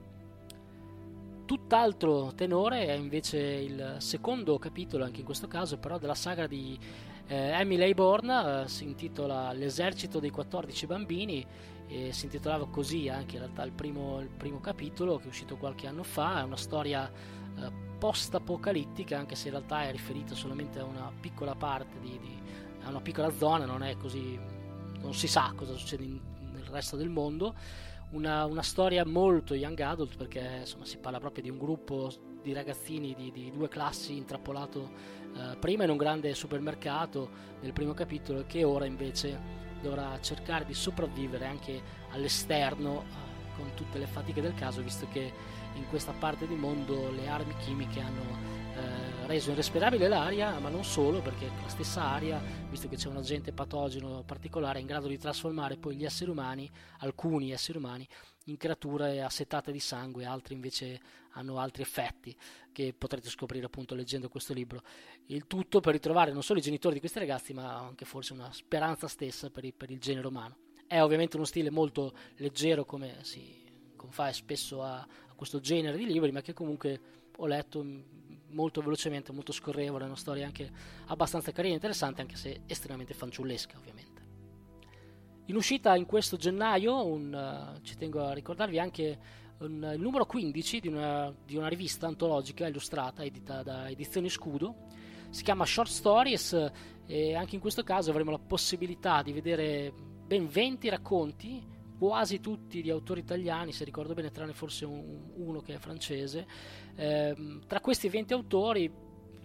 Tutt'altro 1.54 2.34
tenore 2.34 2.88
è 2.88 2.94
invece 2.94 3.38
il 3.38 3.98
secondo 4.00 4.58
capitolo, 4.58 5.04
anche 5.04 5.20
in 5.20 5.26
questo 5.26 5.48
caso, 5.48 5.78
però 5.78 6.00
della 6.00 6.16
saga 6.16 6.48
di 6.48 6.76
eh, 7.28 7.36
Emily 7.36 7.84
Hayborn, 7.84 8.30
eh, 8.30 8.68
si 8.68 8.86
intitola 8.86 9.52
L'esercito 9.54 10.20
dei 10.20 10.32
14 10.32 10.88
bambini 10.88 11.46
e 11.88 12.12
si 12.12 12.26
intitolava 12.26 12.68
così 12.70 13.08
anche 13.08 13.36
in 13.36 13.44
realtà 13.44 13.62
il 13.66 13.72
primo, 13.72 14.20
il 14.20 14.30
primo 14.30 14.60
capitolo 14.62 15.18
che 15.18 15.26
è 15.26 15.28
uscito 15.28 15.56
qualche 15.56 15.86
anno 15.86 16.02
fa, 16.02 16.40
è 16.40 16.42
una 16.42 16.58
storia 16.58 17.08
eh, 17.08 17.72
post-apocalittica 18.00 19.20
anche 19.20 19.36
se 19.36 19.50
in 19.50 19.54
realtà 19.54 19.84
è 19.84 19.92
riferita 19.92 20.34
solamente 20.34 20.80
a 20.80 20.86
una 20.86 21.12
piccola 21.20 21.54
parte, 21.54 22.00
di, 22.00 22.18
di, 22.18 22.36
a 22.82 22.90
una 22.90 23.02
piccola 23.02 23.30
zona, 23.30 23.66
non 23.66 23.84
è 23.84 23.96
così, 23.96 24.40
non 25.02 25.14
si 25.14 25.28
sa 25.28 25.54
cosa 25.56 25.76
succede 25.76 26.04
in, 26.04 26.20
nel 26.52 26.66
resto 26.66 26.96
del 26.96 27.10
mondo. 27.10 27.54
Una, 28.14 28.46
una, 28.46 28.62
storia 28.62 29.04
molto 29.06 29.56
young 29.56 29.80
adult 29.80 30.18
perché 30.18 30.58
insomma, 30.60 30.86
si 30.86 30.98
parla 30.98 31.20
proprio 31.20 31.44
di 31.44 31.50
un 31.50 31.58
gruppo 31.58 32.12
di 32.44 32.54
ragazzini 32.54 33.16
di, 33.16 33.32
di 33.32 33.52
due 33.52 33.68
classi 33.70 34.16
intrappolato 34.16 34.92
eh, 35.36 35.58
prima 35.58 35.84
in 35.84 35.90
un 35.90 35.98
grande 35.98 36.34
supermercato 36.36 37.30
nel 37.62 37.74
primo 37.74 37.94
capitolo 37.94 38.44
che 38.46 38.64
ora 38.64 38.86
invece 38.86 39.62
dovrà 39.82 40.20
cercare 40.22 40.64
di 40.66 40.74
sopravvivere 40.74 41.46
anche 41.46 41.82
all'esterno 42.12 43.02
eh, 43.02 43.56
con 43.56 43.72
tutte 43.74 43.98
le 43.98 44.08
fatiche 44.08 44.42
del 44.42 44.54
caso, 44.54 44.82
visto 44.82 45.08
che 45.12 45.32
in 45.74 45.88
questa 45.90 46.14
parte 46.18 46.48
del 46.48 46.58
mondo 46.58 47.12
le 47.12 47.28
armi 47.28 47.56
chimiche 47.58 48.00
hanno 48.00 48.22
eh, 48.76 49.13
reso 49.28 49.52
irrespirabile 49.52 50.08
l'aria, 50.08 50.58
ma 50.60 50.70
non 50.70 50.84
solo, 50.84 51.22
perché 51.22 51.50
la 51.62 51.70
stessa 51.70 52.04
aria, 52.04 52.42
visto 52.70 52.88
che 52.88 52.96
c'è 52.96 53.08
un 53.08 53.18
agente 53.18 53.52
patogeno 53.52 54.24
particolare, 54.24 54.78
è 54.78 54.82
in 54.82 54.88
grado 54.88 55.08
di 55.08 55.18
trasformare 55.18 55.78
poi 55.78 55.96
gli 55.96 56.06
esseri 56.06 56.30
umani, 56.30 56.70
alcuni 57.00 57.52
esseri 57.52 57.78
umani, 57.78 58.08
in 58.46 58.58
creature 58.58 59.22
assetate 59.22 59.72
di 59.72 59.80
sangue, 59.80 60.26
altri 60.26 60.54
invece 60.54 61.00
hanno 61.32 61.60
altri 61.60 61.84
effetti 61.84 62.36
che 62.72 62.94
potrete 62.98 63.30
scoprire 63.30 63.66
appunto 63.66 63.96
leggendo 63.96 64.30
questo 64.30 64.54
libro. 64.54 64.82
Il 65.28 65.48
tutto 65.48 65.80
per 65.80 65.94
ritrovare 65.94 66.32
non 66.32 66.44
solo 66.44 66.60
i 66.60 66.64
genitori 66.64 66.96
di 66.96 67.00
questi 67.00 67.20
ragazzi, 67.20 67.54
ma 67.54 67.78
anche 67.78 68.06
forse 68.06 68.34
una 68.34 68.52
speranza 68.52 69.08
stessa 69.08 69.50
per, 69.50 69.64
il, 69.64 69.74
per 69.74 69.92
il 69.92 70.00
genere 70.00 70.28
umano. 70.28 70.58
È 70.88 71.02
ovviamente 71.02 71.38
uno 71.38 71.46
stile 71.46 71.70
molto 71.70 72.14
leggero 72.38 72.84
come 72.86 73.18
si 73.22 73.62
fa 74.10 74.32
spesso 74.34 74.84
a, 74.84 75.00
a 75.00 75.34
questo 75.36 75.60
genere 75.60 75.98
di 75.98 76.06
libri, 76.06 76.32
ma 76.32 76.42
che 76.42 76.54
comunque 76.54 77.00
ho 77.38 77.46
letto 77.48 77.82
molto 78.54 78.82
velocemente, 78.82 79.32
molto 79.32 79.52
scorrevole, 79.52 80.06
una 80.06 80.16
storia 80.16 80.46
anche 80.46 80.70
abbastanza 81.08 81.52
carina 81.52 81.74
e 81.74 81.78
interessante, 81.78 82.22
anche 82.22 82.36
se 82.36 82.62
estremamente 82.66 83.14
fanciullesca 83.14 83.78
ovviamente. 83.78 84.22
In 85.48 85.56
uscita 85.56 85.96
in 85.96 86.06
questo 86.06 86.38
gennaio, 86.38 87.06
un, 87.06 87.76
uh, 87.78 87.82
ci 87.82 87.98
tengo 87.98 88.26
a 88.26 88.34
ricordarvi 88.34 88.80
anche 88.80 89.20
un, 89.60 89.92
il 89.94 90.00
numero 90.00 90.26
15 90.26 90.80
di 90.80 90.88
una, 90.88 91.34
di 91.46 91.58
una, 91.58 91.68
rivista 91.68 92.08
antologica 92.08 92.66
illustrata 92.66 93.24
edita 93.24 93.62
da 93.62 93.90
Edizioni 93.90 94.30
Scudo. 94.30 94.88
Si 95.30 95.44
chiama 95.44 95.66
Short 95.66 95.90
Stories 95.90 96.72
e 97.06 97.36
anche 97.36 97.56
in 97.56 97.62
questo 97.62 97.84
caso 97.84 98.12
avremo 98.12 98.32
la 98.32 98.40
possibilità 98.40 99.22
di 99.22 99.34
vedere 99.34 99.92
ben 100.26 100.48
20 100.48 100.90
racconti, 100.90 101.62
quasi 102.04 102.42
tutti 102.42 102.82
di 102.82 102.90
autori 102.90 103.22
italiani, 103.22 103.72
se 103.72 103.86
ricordo 103.86 104.14
bene, 104.14 104.30
tranne 104.30 104.52
forse 104.52 104.84
un, 104.84 105.22
uno 105.36 105.62
che 105.62 105.76
è 105.76 105.78
francese. 105.78 106.46
Eh, 106.96 107.34
tra 107.66 107.80
questi 107.80 108.10
20 108.10 108.34
autori 108.34 108.92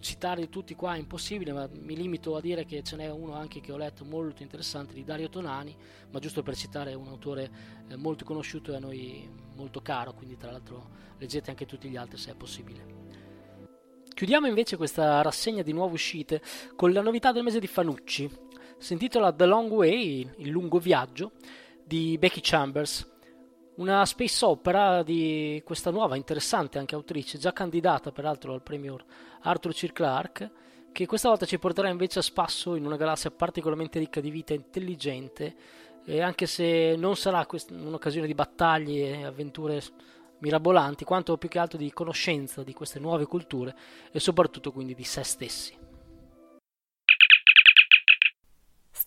citarli 0.01 0.49
tutti 0.49 0.75
qua 0.75 0.95
è 0.95 0.97
impossibile, 0.97 1.53
ma 1.53 1.69
mi 1.71 1.95
limito 1.95 2.35
a 2.35 2.41
dire 2.41 2.65
che 2.65 2.83
ce 2.83 2.97
n'è 2.97 3.09
uno 3.09 3.33
anche 3.33 3.61
che 3.61 3.71
ho 3.71 3.77
letto 3.77 4.03
molto 4.03 4.43
interessante 4.43 4.93
di 4.93 5.05
Dario 5.05 5.29
Tonani, 5.29 5.73
ma 6.11 6.19
giusto 6.19 6.43
per 6.43 6.57
citare 6.57 6.93
un 6.95 7.07
autore 7.07 7.49
eh, 7.87 7.95
molto 7.95 8.25
conosciuto 8.25 8.73
e 8.73 8.75
a 8.75 8.79
noi 8.79 9.29
molto 9.55 9.79
caro, 9.81 10.13
quindi 10.13 10.35
tra 10.35 10.51
l'altro 10.51 10.89
leggete 11.17 11.51
anche 11.51 11.65
tutti 11.65 11.87
gli 11.87 11.95
altri 11.95 12.17
se 12.17 12.31
è 12.31 12.35
possibile. 12.35 12.97
Chiudiamo 14.13 14.47
invece 14.47 14.75
questa 14.75 15.21
rassegna 15.21 15.61
di 15.61 15.71
nuove 15.71 15.93
uscite 15.93 16.41
con 16.75 16.91
la 16.91 16.99
novità 16.99 17.31
del 17.31 17.43
mese 17.43 17.61
di 17.61 17.67
Fanucci. 17.67 18.29
Si 18.77 18.91
intitola 18.91 19.31
The 19.31 19.45
Long 19.45 19.71
Way, 19.71 20.29
il 20.39 20.49
lungo 20.49 20.77
viaggio, 20.77 21.31
di 21.89 22.19
Becky 22.19 22.39
Chambers, 22.39 23.03
una 23.77 24.05
space 24.05 24.45
opera 24.45 25.01
di 25.01 25.59
questa 25.65 25.89
nuova 25.89 26.15
interessante 26.15 26.77
anche 26.77 26.93
autrice, 26.93 27.39
già 27.39 27.51
candidata 27.51 28.11
peraltro 28.11 28.53
al 28.53 28.61
premio 28.61 28.99
Arthur 29.41 29.73
C. 29.73 29.91
Clarke, 29.91 30.51
che 30.91 31.07
questa 31.07 31.29
volta 31.29 31.47
ci 31.47 31.57
porterà 31.57 31.89
invece 31.89 32.19
a 32.19 32.21
spasso 32.21 32.75
in 32.75 32.85
una 32.85 32.95
galassia 32.95 33.31
particolarmente 33.31 33.97
ricca 33.97 34.21
di 34.21 34.29
vita 34.29 34.53
intelligente, 34.53 35.55
e 36.05 36.21
anche 36.21 36.45
se 36.45 36.93
non 36.95 37.15
sarà 37.15 37.47
un'occasione 37.71 38.27
di 38.27 38.35
battaglie 38.35 39.21
e 39.21 39.25
avventure 39.25 39.81
mirabolanti, 40.41 41.03
quanto 41.05 41.37
più 41.37 41.49
che 41.49 41.57
altro 41.57 41.79
di 41.79 41.91
conoscenza 41.91 42.61
di 42.61 42.73
queste 42.73 42.99
nuove 42.99 43.25
culture 43.25 43.75
e 44.11 44.19
soprattutto 44.19 44.71
quindi 44.71 44.93
di 44.93 45.03
se 45.03 45.23
stessi. 45.23 45.78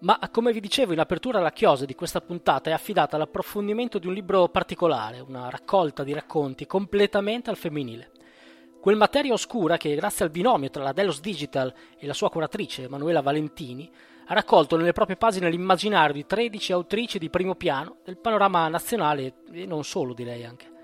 Ma 0.00 0.20
come 0.30 0.52
vi 0.52 0.60
dicevo 0.60 0.92
in 0.92 1.00
apertura 1.00 1.40
la 1.40 1.50
chiosa 1.50 1.84
di 1.84 1.96
questa 1.96 2.20
puntata 2.20 2.70
è 2.70 2.72
affidata 2.72 3.16
all'approfondimento 3.16 3.98
di 3.98 4.06
un 4.06 4.12
libro 4.12 4.48
particolare, 4.48 5.18
una 5.18 5.50
raccolta 5.50 6.04
di 6.04 6.12
racconti 6.12 6.66
completamente 6.66 7.50
al 7.50 7.56
femminile. 7.56 8.12
Quel 8.80 8.96
materia 8.96 9.32
oscura 9.32 9.76
che, 9.76 9.96
grazie 9.96 10.24
al 10.24 10.30
binomio 10.30 10.70
tra 10.70 10.84
la 10.84 10.92
Delos 10.92 11.20
Digital 11.20 11.74
e 11.98 12.06
la 12.06 12.12
sua 12.12 12.30
curatrice 12.30 12.84
Emanuela 12.84 13.22
Valentini, 13.22 13.90
ha 14.26 14.34
raccolto 14.34 14.76
nelle 14.76 14.92
proprie 14.92 15.16
pagine 15.16 15.50
l'immaginario 15.50 16.14
di 16.14 16.26
13 16.26 16.72
autrici 16.72 17.18
di 17.18 17.28
primo 17.28 17.56
piano 17.56 17.96
del 18.04 18.18
panorama 18.18 18.68
nazionale 18.68 19.42
e 19.50 19.66
non 19.66 19.82
solo 19.82 20.14
direi 20.14 20.44
anche. 20.44 20.76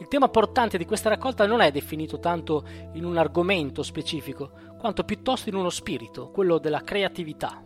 Il 0.00 0.06
tema 0.06 0.28
portante 0.28 0.76
di 0.76 0.84
questa 0.84 1.08
raccolta 1.08 1.46
non 1.46 1.62
è 1.62 1.70
definito 1.70 2.18
tanto 2.18 2.62
in 2.92 3.06
un 3.06 3.16
argomento 3.16 3.82
specifico, 3.82 4.52
quanto 4.78 5.02
piuttosto 5.02 5.48
in 5.48 5.54
uno 5.54 5.70
spirito, 5.70 6.30
quello 6.30 6.58
della 6.58 6.82
creatività, 6.82 7.64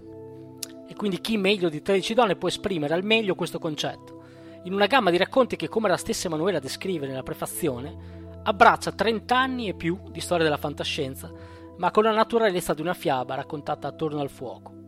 e 0.93 0.95
quindi 0.95 1.23
chi 1.23 1.39
meglio 1.39 1.71
di 1.71 1.81
13 1.81 2.13
donne 2.13 2.37
può 2.37 2.49
esprimere 2.49 2.93
al 2.93 3.03
meglio 3.03 3.35
questo 3.35 3.59
concetto. 3.59 4.25
In 4.65 4.75
una 4.75 4.85
gamma 4.85 5.11
di 5.11 5.17
racconti 5.17 5.57
che, 5.57 5.67
come 5.67 5.89
la 5.89 5.97
stessa 5.97 6.27
Emanuela 6.27 6.59
descrive 6.59 7.07
nella 7.07 7.23
prefazione, 7.23 8.41
abbraccia 8.43 8.93
30 8.93 9.35
anni 9.35 9.69
e 9.69 9.75
più 9.75 9.99
di 10.11 10.21
storia 10.21 10.45
della 10.45 10.59
fantascienza, 10.59 11.33
ma 11.79 11.91
con 11.91 12.03
la 12.05 12.13
naturalezza 12.13 12.75
di 12.75 12.83
una 12.83 12.93
fiaba 12.93 13.35
raccontata 13.35 13.89
attorno 13.89 14.21
al 14.21 14.29
fuoco. 14.29 14.81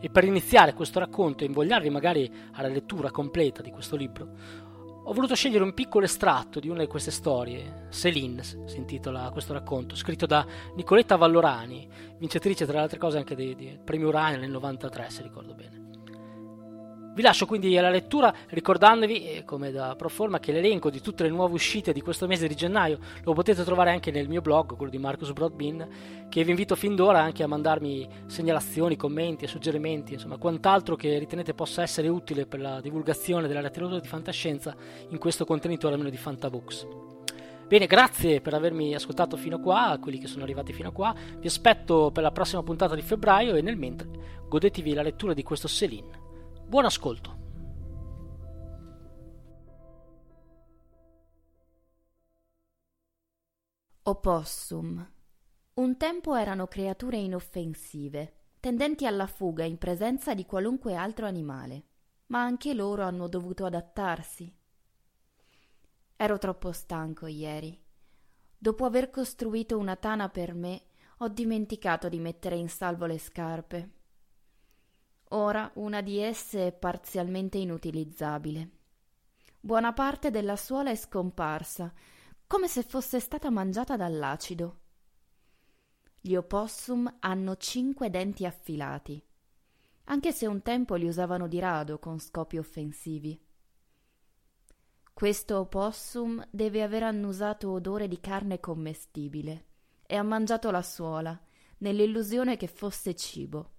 E 0.00 0.10
per 0.10 0.24
iniziare 0.24 0.74
questo 0.74 0.98
racconto 0.98 1.44
e 1.44 1.46
invogliarvi 1.46 1.88
magari 1.88 2.28
alla 2.54 2.66
lettura 2.66 3.12
completa 3.12 3.62
di 3.62 3.70
questo 3.70 3.94
libro, 3.94 4.30
ho 5.08 5.12
voluto 5.12 5.36
scegliere 5.36 5.62
un 5.62 5.72
piccolo 5.72 6.04
estratto 6.04 6.58
di 6.58 6.68
una 6.68 6.80
di 6.80 6.88
queste 6.88 7.12
storie, 7.12 7.86
Céline 7.90 8.42
si 8.42 8.76
intitola 8.76 9.30
questo 9.30 9.52
racconto, 9.52 9.94
scritto 9.94 10.26
da 10.26 10.44
Nicoletta 10.74 11.14
Vallorani, 11.14 11.88
vincitrice 12.18 12.64
tra 12.64 12.78
le 12.78 12.82
altre 12.82 12.98
cose 12.98 13.18
anche 13.18 13.36
del 13.36 13.78
premio 13.84 14.08
Urania 14.08 14.38
nel 14.38 14.50
93 14.50 15.08
se 15.08 15.22
ricordo 15.22 15.54
bene. 15.54 15.85
Vi 17.16 17.22
lascio 17.22 17.46
quindi 17.46 17.78
alla 17.78 17.88
lettura 17.88 18.30
ricordandovi, 18.48 19.30
eh, 19.30 19.44
come 19.46 19.70
da 19.70 19.94
proforma, 19.96 20.38
che 20.38 20.52
l'elenco 20.52 20.90
di 20.90 21.00
tutte 21.00 21.22
le 21.22 21.30
nuove 21.30 21.54
uscite 21.54 21.94
di 21.94 22.02
questo 22.02 22.26
mese 22.26 22.46
di 22.46 22.54
gennaio 22.54 22.98
lo 23.24 23.32
potete 23.32 23.64
trovare 23.64 23.90
anche 23.90 24.10
nel 24.10 24.28
mio 24.28 24.42
blog, 24.42 24.76
quello 24.76 24.90
di 24.90 24.98
Marcus 24.98 25.32
Broadbin, 25.32 26.26
che 26.28 26.44
vi 26.44 26.50
invito 26.50 26.74
fin 26.74 26.94
d'ora 26.94 27.22
anche 27.22 27.42
a 27.42 27.46
mandarmi 27.46 28.06
segnalazioni, 28.26 28.96
commenti 28.96 29.44
e 29.44 29.48
suggerimenti, 29.48 30.12
insomma 30.12 30.36
quant'altro 30.36 30.94
che 30.94 31.18
ritenete 31.18 31.54
possa 31.54 31.80
essere 31.80 32.08
utile 32.08 32.44
per 32.44 32.60
la 32.60 32.82
divulgazione 32.82 33.48
della 33.48 33.62
letteratura 33.62 33.98
di 33.98 34.08
fantascienza 34.08 34.76
in 35.08 35.16
questo 35.16 35.46
contenitore 35.46 35.94
almeno 35.94 36.10
di 36.10 36.18
Fantabooks. 36.18 36.86
Bene, 37.66 37.86
grazie 37.86 38.42
per 38.42 38.52
avermi 38.52 38.94
ascoltato 38.94 39.38
fino 39.38 39.56
a 39.56 39.60
qua, 39.60 39.86
a 39.86 39.98
quelli 39.98 40.18
che 40.18 40.26
sono 40.26 40.42
arrivati 40.42 40.74
fino 40.74 40.90
a 40.90 40.92
qua. 40.92 41.14
Vi 41.38 41.46
aspetto 41.46 42.10
per 42.12 42.22
la 42.22 42.30
prossima 42.30 42.62
puntata 42.62 42.94
di 42.94 43.00
febbraio 43.00 43.54
e 43.54 43.62
nel 43.62 43.78
mentre 43.78 44.06
godetevi 44.46 44.92
la 44.92 45.00
lettura 45.00 45.32
di 45.32 45.42
questo 45.42 45.66
Selin. 45.66 46.24
Buon 46.68 46.84
ascolto. 46.84 47.36
Opossum. 54.02 55.12
Un 55.74 55.96
tempo 55.96 56.34
erano 56.34 56.66
creature 56.66 57.18
inoffensive, 57.18 58.34
tendenti 58.58 59.06
alla 59.06 59.28
fuga 59.28 59.62
in 59.62 59.78
presenza 59.78 60.34
di 60.34 60.44
qualunque 60.44 60.96
altro 60.96 61.26
animale, 61.26 61.84
ma 62.26 62.42
anche 62.42 62.74
loro 62.74 63.04
hanno 63.04 63.28
dovuto 63.28 63.64
adattarsi. 63.64 64.52
Ero 66.16 66.38
troppo 66.38 66.72
stanco 66.72 67.28
ieri. 67.28 67.80
Dopo 68.58 68.84
aver 68.84 69.10
costruito 69.10 69.78
una 69.78 69.94
tana 69.94 70.28
per 70.30 70.52
me, 70.52 70.86
ho 71.18 71.28
dimenticato 71.28 72.08
di 72.08 72.18
mettere 72.18 72.56
in 72.56 72.68
salvo 72.68 73.06
le 73.06 73.18
scarpe. 73.18 73.95
Ora 75.30 75.70
una 75.74 76.02
di 76.02 76.18
esse 76.18 76.68
è 76.68 76.72
parzialmente 76.72 77.58
inutilizzabile. 77.58 78.70
Buona 79.58 79.92
parte 79.92 80.30
della 80.30 80.54
suola 80.54 80.90
è 80.90 80.94
scomparsa, 80.94 81.92
come 82.46 82.68
se 82.68 82.84
fosse 82.84 83.18
stata 83.18 83.50
mangiata 83.50 83.96
dall'acido. 83.96 84.80
Gli 86.20 86.36
opossum 86.36 87.12
hanno 87.18 87.56
cinque 87.56 88.08
denti 88.08 88.46
affilati, 88.46 89.20
anche 90.04 90.32
se 90.32 90.46
un 90.46 90.62
tempo 90.62 90.94
li 90.94 91.08
usavano 91.08 91.48
di 91.48 91.58
rado 91.58 91.98
con 91.98 92.20
scopi 92.20 92.58
offensivi. 92.58 93.40
Questo 95.12 95.58
opossum 95.58 96.46
deve 96.50 96.82
aver 96.82 97.02
annusato 97.02 97.72
odore 97.72 98.06
di 98.06 98.20
carne 98.20 98.60
commestibile 98.60 99.64
e 100.06 100.14
ha 100.14 100.22
mangiato 100.22 100.70
la 100.70 100.82
suola, 100.82 101.36
nell'illusione 101.78 102.56
che 102.56 102.68
fosse 102.68 103.16
cibo. 103.16 103.72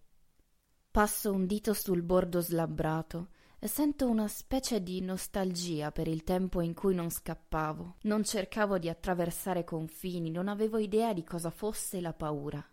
Passo 0.97 1.31
un 1.31 1.45
dito 1.45 1.75
sul 1.75 2.01
bordo 2.01 2.41
slabbrato 2.41 3.27
e 3.59 3.67
sento 3.67 4.09
una 4.09 4.27
specie 4.27 4.81
di 4.81 4.99
nostalgia 5.01 5.91
per 5.91 6.07
il 6.07 6.23
tempo 6.23 6.59
in 6.59 6.73
cui 6.73 6.95
non 6.95 7.11
scappavo, 7.11 7.97
non 8.01 8.23
cercavo 8.23 8.79
di 8.79 8.89
attraversare 8.89 9.63
confini, 9.63 10.31
non 10.31 10.47
avevo 10.47 10.79
idea 10.79 11.13
di 11.13 11.23
cosa 11.23 11.51
fosse 11.51 12.01
la 12.01 12.13
paura. 12.13 12.67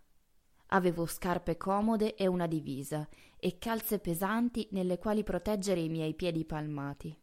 Avevo 0.69 1.05
scarpe 1.05 1.55
comode 1.55 2.15
e 2.15 2.25
una 2.25 2.47
divisa, 2.47 3.07
e 3.37 3.59
calze 3.59 3.99
pesanti 3.99 4.69
nelle 4.71 4.97
quali 4.97 5.21
proteggere 5.23 5.81
i 5.81 5.89
miei 5.89 6.15
piedi 6.15 6.45
palmati. 6.45 7.15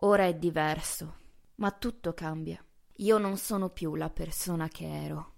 Ora 0.00 0.26
è 0.26 0.34
diverso, 0.34 1.14
ma 1.54 1.70
tutto 1.70 2.12
cambia. 2.12 2.62
Io 2.96 3.16
non 3.16 3.38
sono 3.38 3.70
più 3.70 3.94
la 3.94 4.10
persona 4.10 4.68
che 4.68 4.86
ero. 4.86 5.32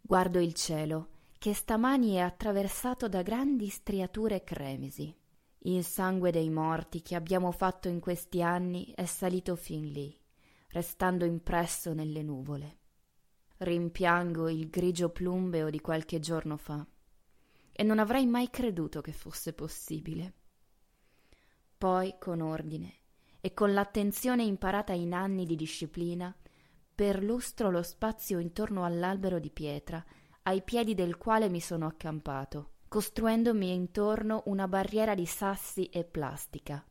Guardo 0.00 0.40
il 0.40 0.54
cielo 0.54 1.10
che 1.46 1.54
stamani 1.54 2.14
è 2.14 2.18
attraversato 2.18 3.08
da 3.08 3.22
grandi 3.22 3.68
striature 3.68 4.42
cremisi. 4.42 5.16
Il 5.58 5.84
sangue 5.84 6.32
dei 6.32 6.50
morti 6.50 7.02
che 7.02 7.14
abbiamo 7.14 7.52
fatto 7.52 7.86
in 7.86 8.00
questi 8.00 8.42
anni 8.42 8.92
è 8.96 9.04
salito 9.04 9.54
fin 9.54 9.92
lì, 9.92 10.12
restando 10.70 11.24
impresso 11.24 11.92
nelle 11.92 12.24
nuvole. 12.24 12.78
Rimpiango 13.58 14.48
il 14.48 14.68
grigio 14.68 15.10
plumbeo 15.10 15.70
di 15.70 15.80
qualche 15.80 16.18
giorno 16.18 16.56
fa 16.56 16.84
e 17.70 17.82
non 17.84 18.00
avrei 18.00 18.26
mai 18.26 18.50
creduto 18.50 19.00
che 19.00 19.12
fosse 19.12 19.52
possibile. 19.52 20.34
Poi, 21.78 22.16
con 22.18 22.40
ordine 22.40 22.92
e 23.40 23.54
con 23.54 23.72
l'attenzione 23.72 24.42
imparata 24.42 24.94
in 24.94 25.14
anni 25.14 25.46
di 25.46 25.54
disciplina, 25.54 26.36
perlustro 26.92 27.70
lo 27.70 27.84
spazio 27.84 28.40
intorno 28.40 28.84
all'albero 28.84 29.38
di 29.38 29.50
pietra 29.50 30.04
ai 30.46 30.62
piedi 30.62 30.94
del 30.94 31.16
quale 31.16 31.48
mi 31.48 31.60
sono 31.60 31.86
accampato, 31.86 32.74
costruendomi 32.86 33.72
intorno 33.72 34.44
una 34.46 34.68
barriera 34.68 35.14
di 35.14 35.26
sassi 35.26 35.86
e 35.86 36.04
plastica. 36.04 36.84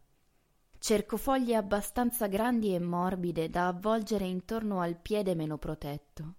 Cerco 0.78 1.16
foglie 1.16 1.56
abbastanza 1.56 2.28
grandi 2.28 2.76
e 2.76 2.80
morbide 2.80 3.50
da 3.50 3.68
avvolgere 3.68 4.26
intorno 4.26 4.82
al 4.82 4.98
piede 4.98 5.36
meno 5.36 5.58
protetto. 5.58 6.34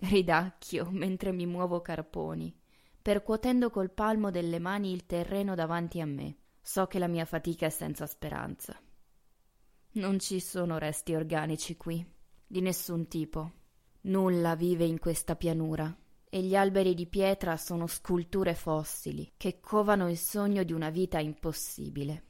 Ridacchio 0.00 0.88
mentre 0.90 1.30
mi 1.30 1.46
muovo 1.46 1.80
carponi, 1.80 2.52
percuotendo 3.00 3.70
col 3.70 3.90
palmo 3.90 4.32
delle 4.32 4.58
mani 4.58 4.92
il 4.92 5.06
terreno 5.06 5.54
davanti 5.54 6.00
a 6.00 6.06
me. 6.06 6.36
So 6.60 6.86
che 6.86 6.98
la 6.98 7.06
mia 7.06 7.24
fatica 7.24 7.66
è 7.66 7.70
senza 7.70 8.06
speranza. 8.06 8.76
Non 9.92 10.18
ci 10.18 10.40
sono 10.40 10.76
resti 10.76 11.14
organici 11.14 11.76
qui, 11.76 12.04
di 12.46 12.60
nessun 12.60 13.06
tipo. 13.06 13.52
Nulla 14.02 14.54
vive 14.54 14.84
in 14.84 14.98
questa 14.98 15.36
pianura 15.36 15.94
e 16.30 16.40
gli 16.40 16.56
alberi 16.56 16.94
di 16.94 17.06
pietra 17.06 17.58
sono 17.58 17.86
sculture 17.86 18.54
fossili 18.54 19.32
che 19.36 19.60
covano 19.60 20.08
il 20.08 20.16
sogno 20.16 20.62
di 20.62 20.72
una 20.72 20.88
vita 20.88 21.18
impossibile. 21.18 22.24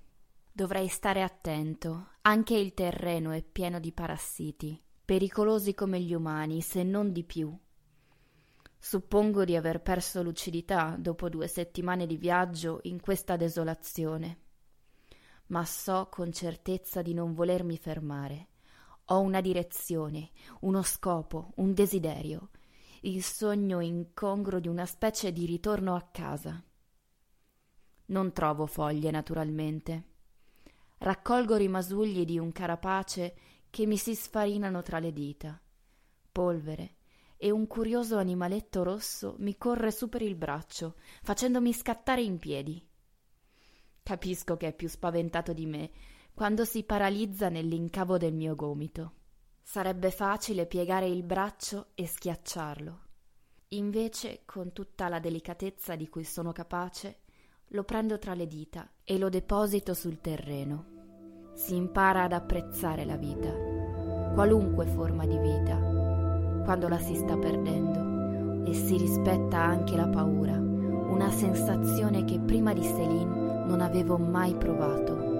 Dovrei 0.50 0.88
stare 0.88 1.22
attento, 1.22 2.14
anche 2.22 2.56
il 2.56 2.74
terreno 2.74 3.30
è 3.30 3.40
pieno 3.42 3.78
di 3.78 3.92
parassiti, 3.92 4.82
pericolosi 5.04 5.72
come 5.72 6.00
gli 6.00 6.12
umani, 6.12 6.60
se 6.60 6.82
non 6.82 7.12
di 7.12 7.22
più. 7.22 7.56
Suppongo 8.76 9.44
di 9.44 9.54
aver 9.54 9.80
perso 9.80 10.24
lucidità 10.24 10.96
dopo 10.98 11.28
due 11.28 11.46
settimane 11.46 12.06
di 12.06 12.16
viaggio 12.16 12.80
in 12.82 12.98
questa 13.00 13.36
desolazione, 13.36 14.38
ma 15.46 15.64
so 15.64 16.08
con 16.10 16.32
certezza 16.32 17.00
di 17.00 17.14
non 17.14 17.32
volermi 17.32 17.76
fermare 17.76 18.48
ho 19.12 19.20
una 19.20 19.40
direzione, 19.40 20.30
uno 20.60 20.82
scopo, 20.82 21.52
un 21.56 21.74
desiderio, 21.74 22.50
il 23.02 23.22
sogno 23.22 23.80
incongruo 23.80 24.60
di 24.60 24.68
una 24.68 24.86
specie 24.86 25.32
di 25.32 25.46
ritorno 25.46 25.94
a 25.94 26.08
casa. 26.12 26.62
Non 28.06 28.32
trovo 28.32 28.66
foglie, 28.66 29.10
naturalmente. 29.10 30.04
Raccolgo 30.98 31.56
rimasugli 31.56 32.24
di 32.24 32.38
un 32.38 32.52
carapace 32.52 33.36
che 33.70 33.86
mi 33.86 33.96
si 33.96 34.14
sfarinano 34.14 34.82
tra 34.82 34.98
le 34.98 35.12
dita. 35.12 35.60
Polvere 36.30 36.96
e 37.36 37.50
un 37.50 37.66
curioso 37.66 38.16
animaletto 38.16 38.82
rosso 38.82 39.34
mi 39.38 39.56
corre 39.56 39.90
su 39.90 40.08
per 40.08 40.22
il 40.22 40.36
braccio, 40.36 40.96
facendomi 41.22 41.72
scattare 41.72 42.22
in 42.22 42.38
piedi. 42.38 42.86
Capisco 44.02 44.56
che 44.56 44.68
è 44.68 44.72
più 44.74 44.88
spaventato 44.88 45.52
di 45.52 45.66
me, 45.66 45.90
quando 46.40 46.64
si 46.64 46.84
paralizza 46.84 47.50
nell'incavo 47.50 48.16
del 48.16 48.32
mio 48.32 48.54
gomito. 48.54 49.12
Sarebbe 49.60 50.10
facile 50.10 50.64
piegare 50.64 51.06
il 51.06 51.22
braccio 51.22 51.88
e 51.94 52.06
schiacciarlo. 52.06 52.98
Invece, 53.68 54.40
con 54.46 54.72
tutta 54.72 55.10
la 55.10 55.18
delicatezza 55.18 55.96
di 55.96 56.08
cui 56.08 56.24
sono 56.24 56.50
capace, 56.52 57.18
lo 57.72 57.84
prendo 57.84 58.18
tra 58.18 58.32
le 58.32 58.46
dita 58.46 58.88
e 59.04 59.18
lo 59.18 59.28
deposito 59.28 59.92
sul 59.92 60.18
terreno. 60.22 61.50
Si 61.52 61.74
impara 61.74 62.22
ad 62.22 62.32
apprezzare 62.32 63.04
la 63.04 63.18
vita, 63.18 63.52
qualunque 64.32 64.86
forma 64.86 65.26
di 65.26 65.36
vita, 65.36 65.76
quando 66.64 66.88
la 66.88 66.98
si 66.98 67.16
sta 67.16 67.36
perdendo, 67.36 68.64
e 68.64 68.72
si 68.72 68.96
rispetta 68.96 69.58
anche 69.58 69.94
la 69.94 70.08
paura, 70.08 70.56
una 70.56 71.30
sensazione 71.32 72.24
che 72.24 72.40
prima 72.40 72.72
di 72.72 72.80
Céline 72.80 73.66
non 73.66 73.82
avevo 73.82 74.16
mai 74.16 74.56
provato. 74.56 75.39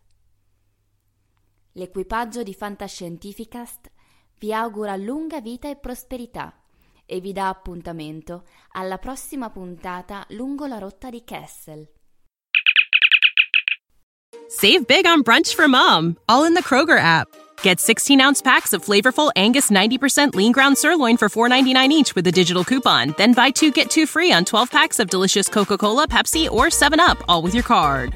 L'equipaggio 1.73 2.43
di 2.43 2.53
Fantascientificast 2.53 3.89
vi 4.39 4.53
augura 4.53 4.95
lunga 4.97 5.39
vita 5.39 5.69
e 5.69 5.77
prosperità 5.77 6.53
e 7.05 7.19
vi 7.21 7.31
dà 7.31 7.47
appuntamento 7.47 8.43
alla 8.71 8.97
prossima 8.97 9.49
puntata 9.49 10.25
lungo 10.29 10.65
la 10.65 10.79
rotta 10.79 11.09
di 11.09 11.23
Kessel. 11.23 11.87
Save 14.47 14.83
big 14.85 15.05
on 15.05 15.21
brunch 15.21 15.55
for 15.55 15.67
mom, 15.69 16.17
all 16.25 16.45
in 16.45 16.53
the 16.53 16.63
Kroger 16.63 16.97
app. 16.97 17.29
Get 17.61 17.79
16 17.79 18.19
ounce 18.19 18.41
packs 18.41 18.73
of 18.73 18.83
flavorful 18.83 19.31
Angus 19.37 19.69
90% 19.69 20.35
lean 20.35 20.51
ground 20.51 20.77
sirloin 20.77 21.15
for 21.15 21.29
$4.99 21.29 21.89
each 21.89 22.15
with 22.15 22.27
a 22.27 22.31
digital 22.31 22.65
coupon. 22.65 23.13
Then 23.15 23.33
buy 23.33 23.51
two 23.51 23.71
get 23.71 23.89
two 23.89 24.05
free 24.05 24.33
on 24.33 24.43
12 24.43 24.69
packs 24.69 24.99
of 24.99 25.09
delicious 25.09 25.47
Coca 25.47 25.77
Cola, 25.77 26.05
Pepsi, 26.07 26.49
or 26.49 26.65
7UP, 26.67 27.23
all 27.29 27.41
with 27.41 27.53
your 27.53 27.63
card. 27.63 28.15